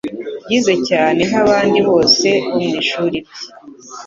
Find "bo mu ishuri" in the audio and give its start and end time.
2.41-3.17